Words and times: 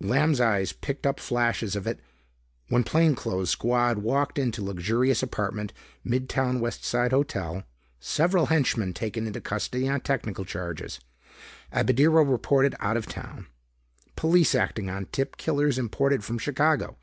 Lamb's 0.00 0.40
eyes 0.40 0.72
picked 0.72 1.04
up 1.04 1.18
flashes 1.18 1.74
of 1.74 1.84
it."... 1.84 1.98
when 2.68 2.84
plainclothes 2.84 3.50
squad 3.50 3.98
walked 3.98 4.38
into 4.38 4.62
luxurious 4.62 5.20
apartment... 5.20 5.72
mid 6.04 6.28
town 6.28 6.60
West 6.60 6.84
Side 6.84 7.10
hotel... 7.10 7.64
several 7.98 8.46
henchmen 8.46 8.94
taken 8.94 9.26
into 9.26 9.40
custody 9.40 9.88
on 9.88 10.00
technical 10.02 10.44
charges... 10.44 11.00
Abadirro 11.72 12.22
reported 12.22 12.76
out 12.78 12.96
of 12.96 13.06
town... 13.08 13.48
police 14.14 14.54
acting 14.54 14.88
on 14.88 15.06
tip 15.06 15.36
killers 15.36 15.76
imported 15.76 16.22
from 16.22 16.38
Chicago 16.38 16.96